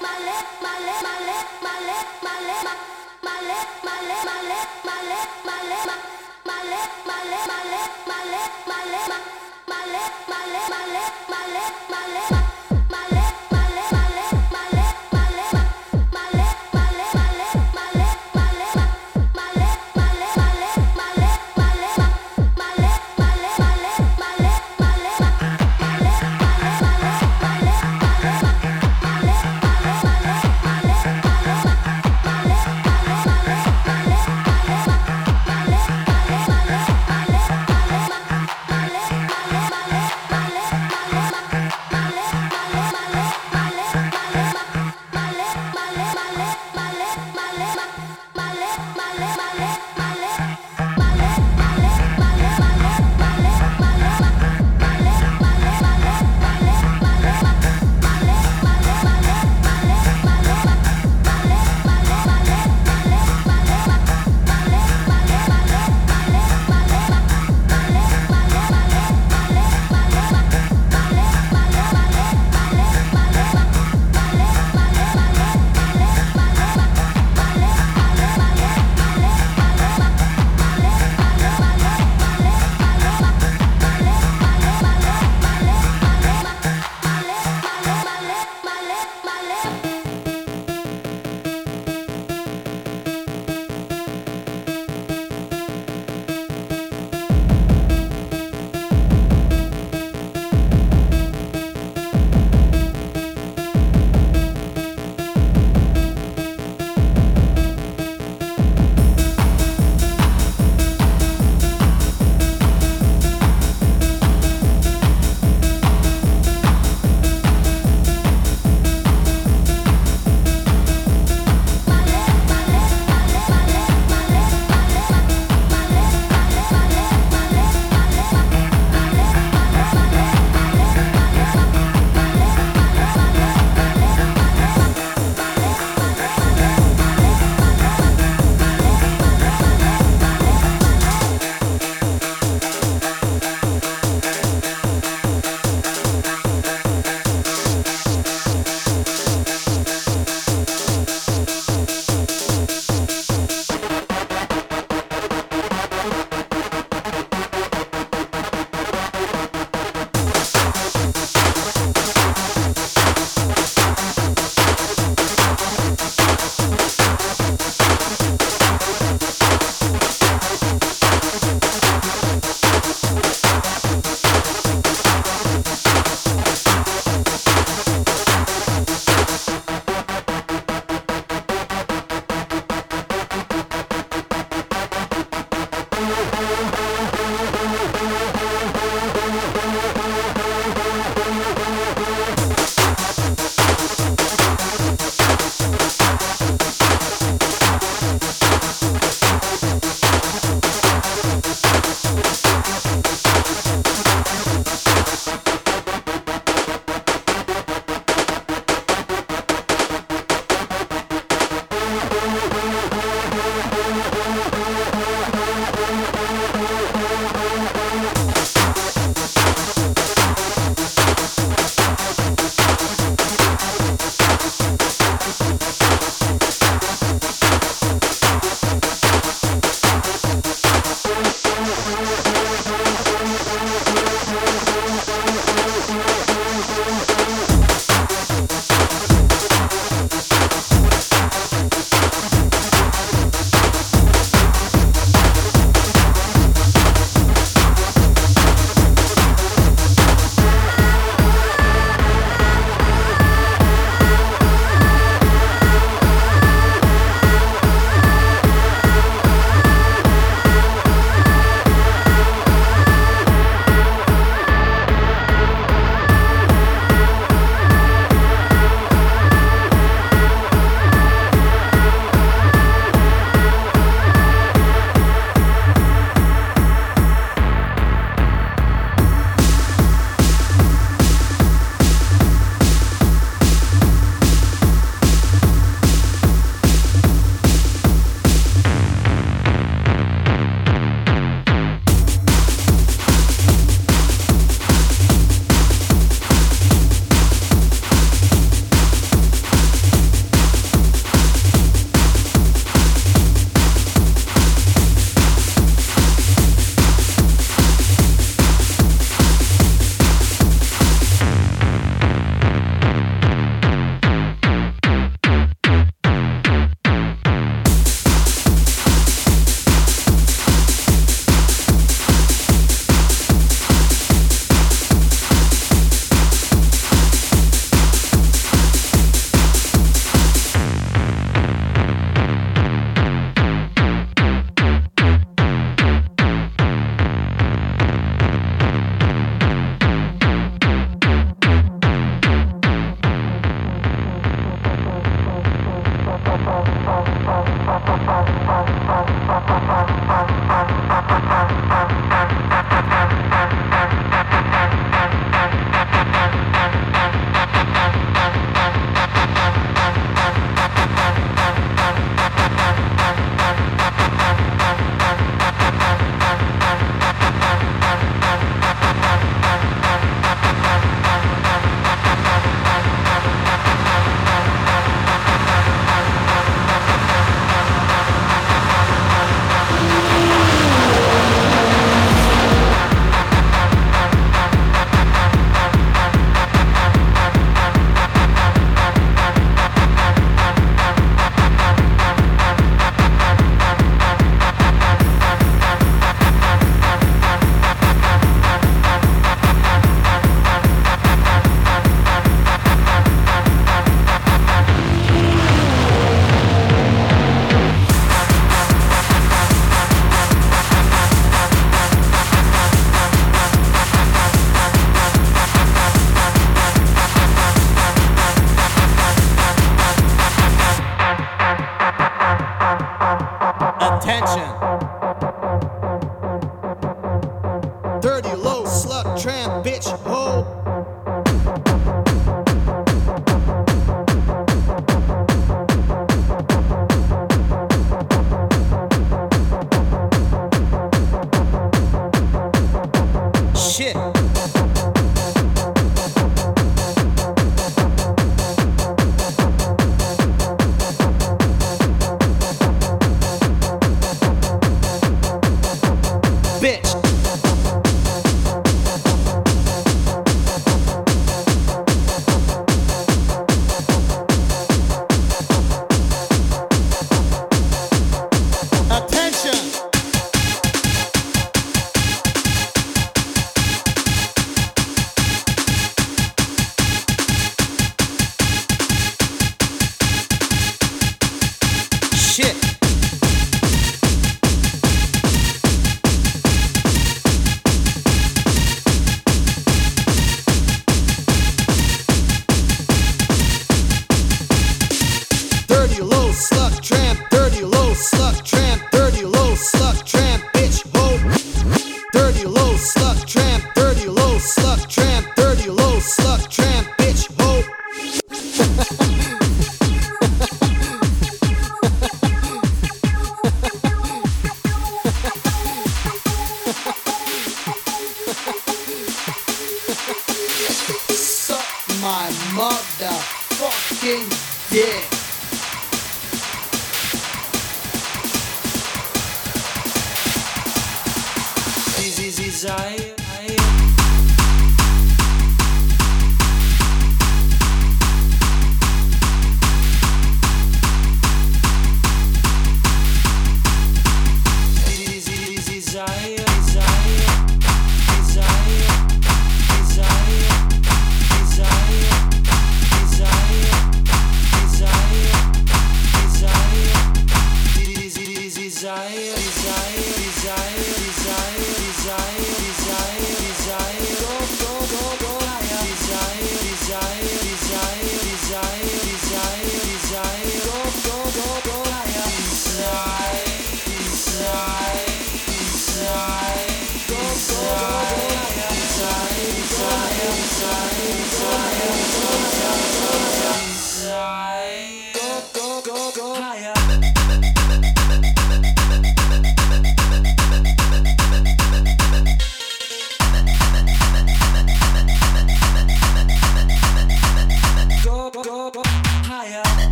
my 0.00 0.18
left, 0.18 0.62
my 0.62 0.86
left. 12.06 12.51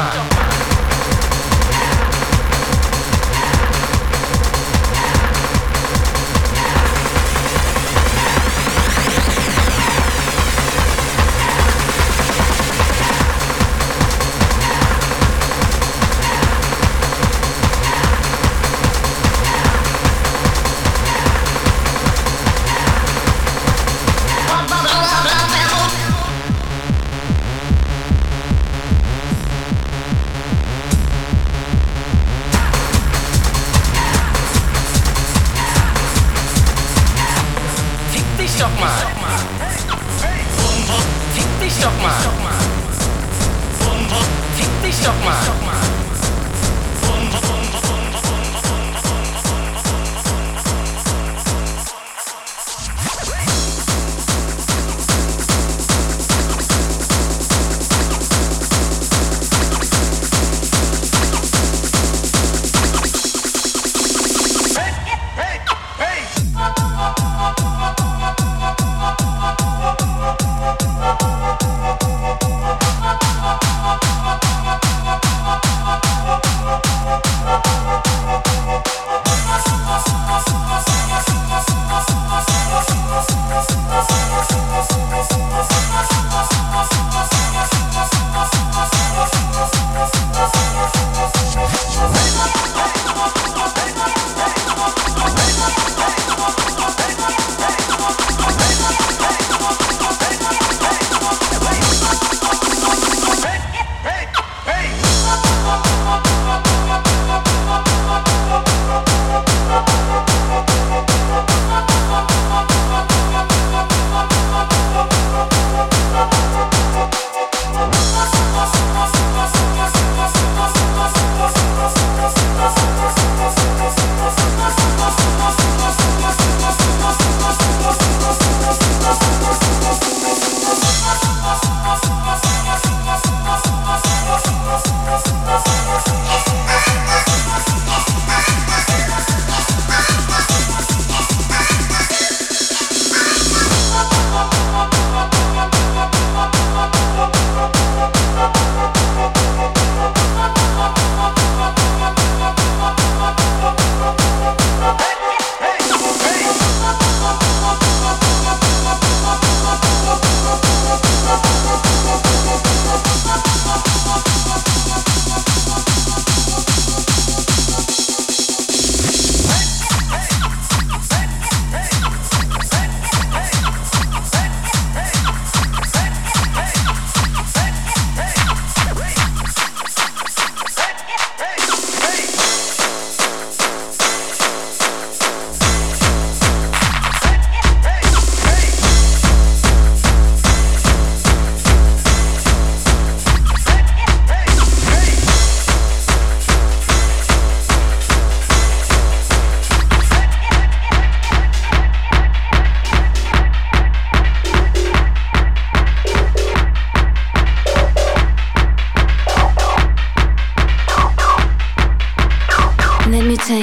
Dich 0.00 0.14
doch 0.14 0.39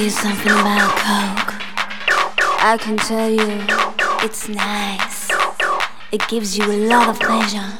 you 0.07 0.11
something 0.11 0.51
about 0.51 0.89
Coke. 1.03 1.53
I 2.63 2.77
can 2.79 2.95
tell 2.95 3.29
you 3.29 3.65
it's 4.25 4.47
nice. 4.47 5.29
It 6.13 6.25
gives 6.29 6.57
you 6.57 6.63
a 6.63 6.79
lot 6.87 7.09
of 7.09 7.19
pleasure. 7.19 7.77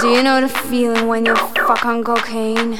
Do 0.00 0.08
you 0.08 0.22
know 0.22 0.40
the 0.40 0.48
feeling 0.48 1.08
when 1.08 1.26
you 1.26 1.36
fuck 1.36 1.84
on 1.84 2.04
cocaine? 2.04 2.78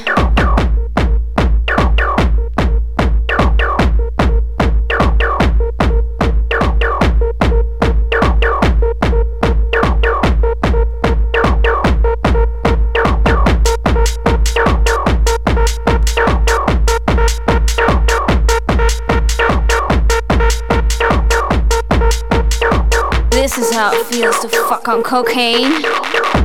How 23.73 23.93
it 23.93 24.07
feels 24.07 24.39
to 24.41 24.49
fuck 24.49 24.89
on 24.89 25.03
cocaine. 25.03 26.40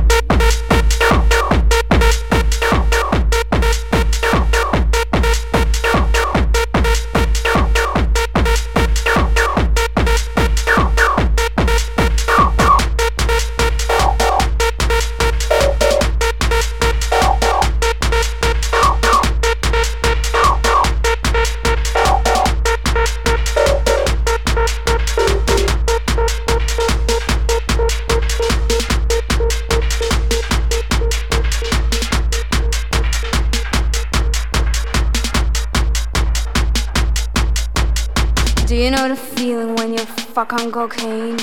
Fuck 40.48 40.60
on 40.60 40.70
cocaine? 40.70 41.36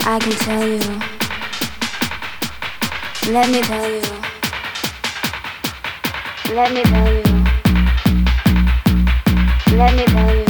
I 0.00 0.18
can 0.20 0.32
tell 0.32 0.66
you. 0.66 0.80
Let 3.32 3.50
me 3.50 3.60
tell 3.62 3.90
you. 3.90 4.02
Let 6.54 6.72
me 6.72 6.82
tell 6.82 7.12
you. 7.12 7.22
Let 9.76 9.94
me 9.96 10.04
tell 10.06 10.36
you. 10.36 10.45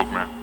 smoke, 0.00 0.12
man. 0.12 0.39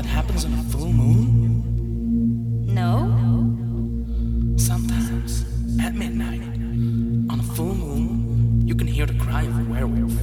What 0.00 0.08
happens 0.08 0.46
on 0.46 0.54
a 0.54 0.62
full 0.72 0.90
moon? 0.90 1.62
No? 2.64 2.90
Sometimes, 4.56 5.44
at 5.78 5.94
midnight, 5.94 6.40
on 7.28 7.38
a 7.38 7.42
full 7.42 7.74
moon, 7.74 8.66
you 8.66 8.74
can 8.74 8.86
hear 8.86 9.04
the 9.04 9.18
cry 9.22 9.42
of 9.42 9.54
a 9.58 9.64
werewolf. 9.70 10.16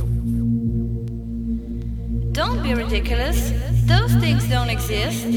Don't 2.32 2.64
be 2.64 2.74
ridiculous. 2.74 3.52
Those 3.86 4.16
things 4.16 4.50
don't 4.50 4.72
exist. 4.72 5.28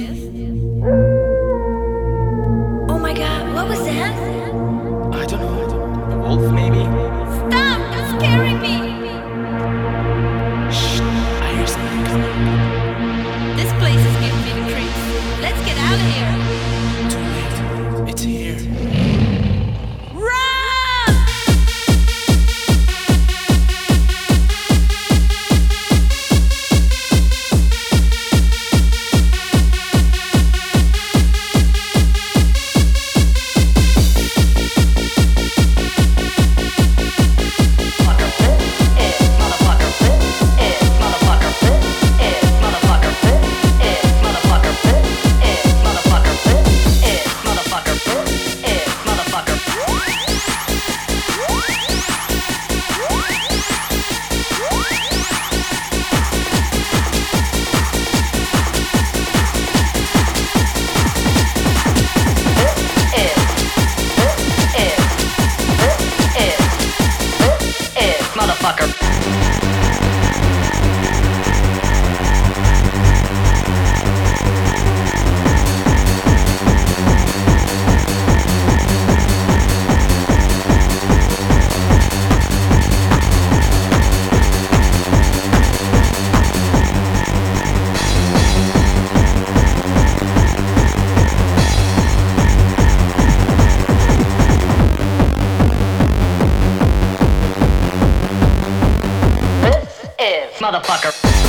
Motherfucker. 100.81 101.40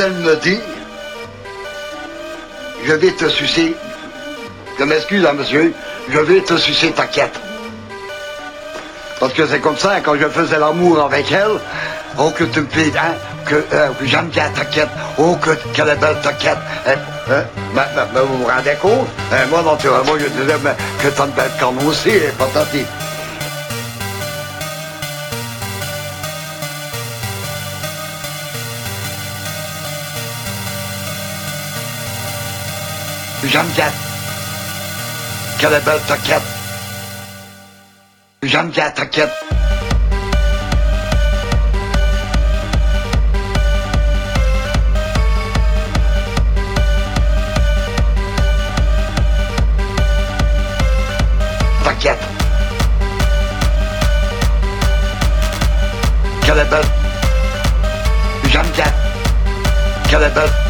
Elle 0.00 0.12
me 0.12 0.36
dit, 0.36 0.58
je 2.84 2.92
vais 2.94 3.12
te 3.12 3.28
sucer, 3.28 3.74
je 4.78 4.84
m'excuse 4.84 5.26
hein, 5.26 5.34
monsieur, 5.34 5.74
je 6.08 6.18
vais 6.18 6.40
te 6.40 6.56
sucer 6.56 6.90
ta 6.92 7.06
quête. 7.06 7.38
Parce 9.18 9.34
que 9.34 9.46
c'est 9.46 9.60
comme 9.60 9.76
ça, 9.76 10.00
quand 10.00 10.16
je 10.16 10.26
faisais 10.28 10.58
l'amour 10.58 11.02
avec 11.04 11.30
elle, 11.30 11.58
oh 12.18 12.30
que 12.30 12.44
tu 12.44 12.62
me 12.62 12.68
fais, 12.68 12.90
hein, 12.96 13.14
que, 13.44 13.56
euh, 13.56 13.88
j'aime 14.04 14.28
bien 14.28 14.48
ta 14.50 14.64
quête, 14.64 14.88
oh 15.18 15.36
que, 15.36 15.50
quelle 15.74 15.88
est 15.88 15.96
belle 15.96 16.16
hein, 16.24 16.94
ben, 17.28 17.44
ben, 17.74 18.06
ben, 18.14 18.20
vous 18.22 18.38
vous 18.38 18.46
rendez 18.46 18.76
compte? 18.80 19.06
Hein, 19.30 19.46
moi, 19.50 19.62
naturellement, 19.62 20.14
je 20.18 20.26
disais 20.26 20.58
ben, 20.62 20.74
que 21.02 21.08
t'as 21.08 21.26
une 21.26 21.32
belle 21.32 21.50
corne 21.60 21.78
aussi, 21.86 22.12
patati. 22.38 22.86
Jandet. 33.50 33.92
Kelebel 35.58 35.98
taket. 36.06 36.42
Jandet 38.42 38.96
taket. 38.96 39.30
Taket. 51.84 52.18
Kelebel. 56.46 56.84
Jandet. 58.52 58.94
Kelebel. 60.10 60.69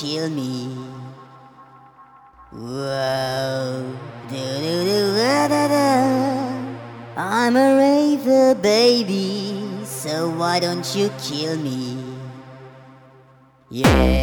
kill 0.00 0.30
me. 0.30 0.66
Whoa. 2.52 3.96
I'm 7.16 7.56
a 7.56 7.76
raver, 7.76 8.54
baby, 8.54 9.84
so 9.84 10.30
why 10.30 10.58
don't 10.58 10.94
you 10.94 11.10
kill 11.20 11.56
me? 11.58 11.98
Yeah. 13.68 14.19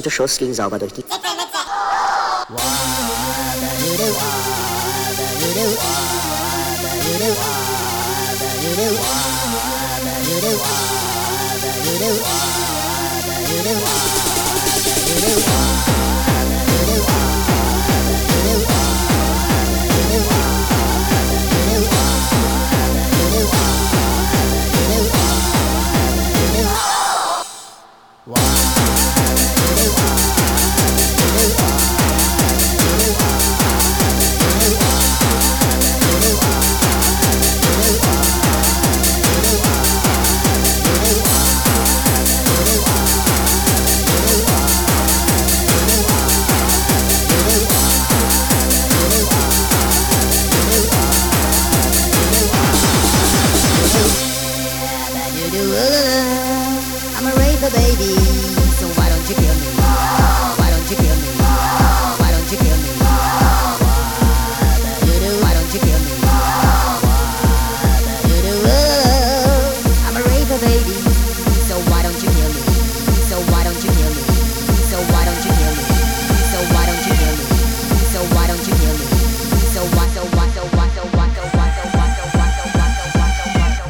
Gesamte 0.00 0.10
Schuss 0.10 0.38
ging 0.38 0.54
sauber 0.54 0.78
durch 0.78 0.92
die 0.92 1.04
Wow. 15.46 15.69